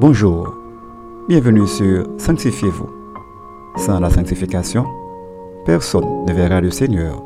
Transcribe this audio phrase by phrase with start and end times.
[0.00, 0.54] Bonjour,
[1.28, 2.88] bienvenue sur Sanctifiez-vous.
[3.76, 4.86] Sans la sanctification,
[5.66, 7.22] personne ne verra le Seigneur.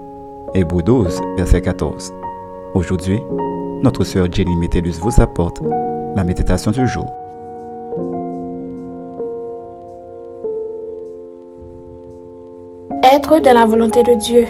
[0.55, 2.13] Hébreu 12, verset 14.
[2.75, 3.21] Aujourd'hui,
[3.85, 5.63] notre sœur Jenny Métellus vous apporte
[6.17, 7.07] la méditation du jour.
[13.05, 14.47] Être dans la volonté de Dieu,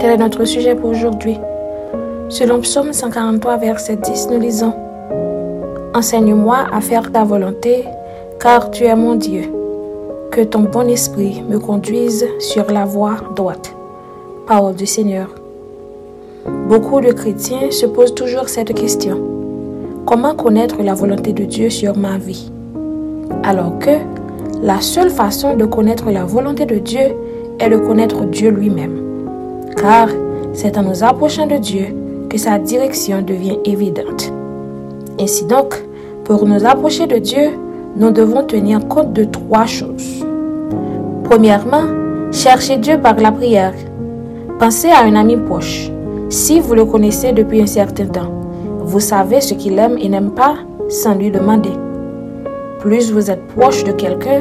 [0.00, 1.38] tel est notre sujet pour aujourd'hui.
[2.30, 4.74] Selon Psaume 143, verset 10, nous lisons
[5.92, 7.84] Enseigne-moi à faire ta volonté,
[8.38, 9.42] car tu es mon Dieu.
[10.30, 13.74] Que ton bon esprit me conduise sur la voie droite.
[14.46, 15.34] Parole du Seigneur.
[16.68, 19.18] Beaucoup de chrétiens se posent toujours cette question.
[20.06, 22.52] Comment connaître la volonté de Dieu sur ma vie?
[23.42, 23.98] Alors que
[24.62, 27.16] la seule façon de connaître la volonté de Dieu
[27.58, 29.02] est de connaître Dieu lui-même.
[29.76, 30.08] Car
[30.52, 31.86] c'est en nous approchant de Dieu
[32.28, 34.32] que sa direction devient évidente.
[35.20, 35.74] Ainsi donc,
[36.24, 37.50] pour nous approcher de Dieu,
[37.94, 40.24] nous devons tenir compte de trois choses.
[41.24, 41.84] Premièrement,
[42.32, 43.74] chercher Dieu par la prière.
[44.58, 45.90] Pensez à un ami proche.
[46.30, 48.32] Si vous le connaissez depuis un certain temps,
[48.80, 50.54] vous savez ce qu'il aime et n'aime pas
[50.88, 51.72] sans lui demander.
[52.78, 54.40] Plus vous êtes proche de quelqu'un,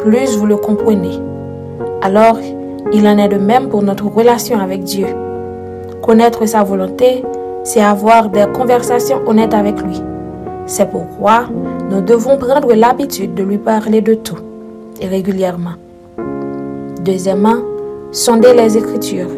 [0.00, 1.20] plus vous le comprenez.
[2.02, 2.38] Alors,
[2.92, 5.06] il en est de même pour notre relation avec Dieu.
[6.02, 7.22] Connaître sa volonté,
[7.62, 10.00] c'est avoir des conversations honnêtes avec lui.
[10.66, 11.44] C'est pourquoi
[11.90, 14.38] nous devons prendre l'habitude de lui parler de tout
[15.00, 15.74] et régulièrement.
[17.04, 17.58] Deuxièmement,
[18.10, 19.30] sonder les Écritures.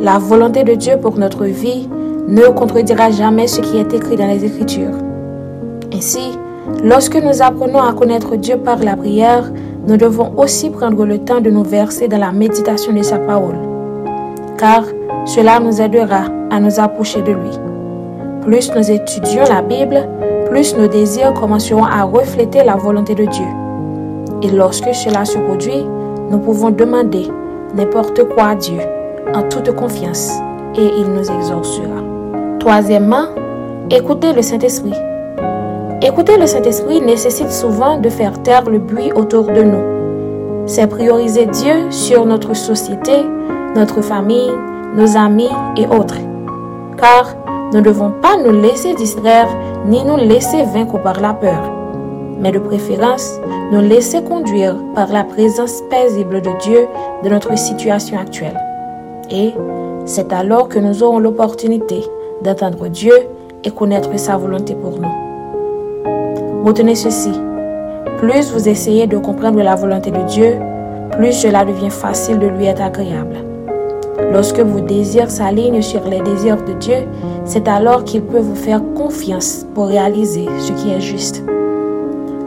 [0.00, 1.88] La volonté de Dieu pour notre vie
[2.26, 4.96] ne contredira jamais ce qui est écrit dans les Écritures.
[5.94, 6.36] Ainsi,
[6.82, 9.48] lorsque nous apprenons à connaître Dieu par la prière,
[9.86, 13.58] nous devons aussi prendre le temps de nous verser dans la méditation de sa parole,
[14.58, 14.82] car
[15.24, 17.50] cela nous aidera à nous approcher de lui.
[18.42, 20.08] Plus nous étudions la Bible,
[20.52, 23.46] plus nos désirs commenceront à refléter la volonté de Dieu.
[24.42, 25.86] Et lorsque cela se produit,
[26.30, 27.26] nous pouvons demander
[27.74, 28.78] n'importe quoi à Dieu
[29.34, 30.30] en toute confiance
[30.76, 32.02] et il nous exaucera.
[32.60, 33.28] Troisièmement,
[33.90, 34.92] écoutez le Saint-Esprit.
[36.02, 40.66] Écouter le Saint-Esprit nécessite souvent de faire taire le bruit autour de nous.
[40.66, 43.24] C'est prioriser Dieu sur notre société,
[43.74, 44.52] notre famille,
[44.94, 46.18] nos amis et autres.
[46.98, 47.41] Car
[47.72, 49.48] nous ne devons pas nous laisser distraire
[49.86, 51.72] ni nous laisser vaincre par la peur,
[52.38, 53.40] mais de préférence
[53.72, 56.86] nous laisser conduire par la présence paisible de Dieu
[57.24, 58.60] de notre situation actuelle.
[59.30, 59.54] Et
[60.04, 62.04] c'est alors que nous aurons l'opportunité
[62.42, 63.14] d'entendre Dieu
[63.64, 66.64] et connaître sa volonté pour nous.
[66.66, 67.32] Retenez ceci.
[68.18, 70.58] Plus vous essayez de comprendre la volonté de Dieu,
[71.12, 73.51] plus cela devient facile de lui être agréable.
[74.30, 77.06] Lorsque vos désirs s'alignent sur les désirs de Dieu,
[77.44, 81.42] c'est alors qu'il peut vous faire confiance pour réaliser ce qui est juste.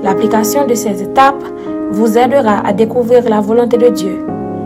[0.04, 1.44] L'application de ces étapes
[1.92, 4.26] vous aidera à découvrir la volonté de Dieu,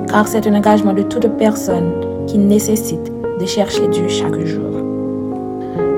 [0.09, 1.91] car c'est un engagement de toute personne
[2.27, 4.69] qui nécessite de chercher Dieu chaque jour.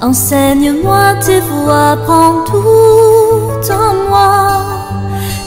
[0.00, 4.38] Enseigne-moi tes voix, prends tout en moi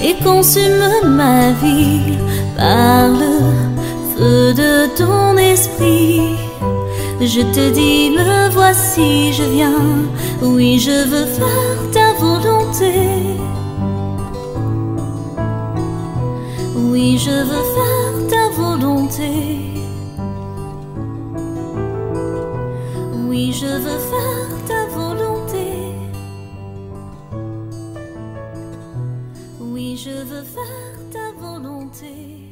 [0.04, 2.18] et consume ma vie
[2.58, 3.36] par le
[4.14, 6.36] feu de ton esprit.
[7.22, 9.86] Je te dis, me voici, je viens,
[10.42, 12.94] oui, je veux faire ta volonté.
[16.76, 19.32] Oui, je veux faire ta volonté.
[23.28, 25.68] Oui, je veux faire ta volonté.
[29.60, 32.51] Oui, je veux faire ta volonté.